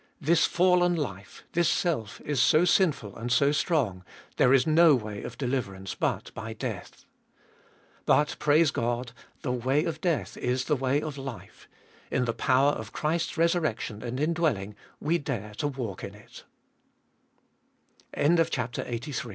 [0.19, 4.03] This fallen life, this self, is so sinful and so strong,
[4.37, 7.05] there is' no way oj deliverance but by death.
[8.07, 9.11] But, praise God!
[9.43, 11.67] the way of death is the way of life;
[12.09, 15.95] in the power of Christ's resurrection and indwelling we dare to w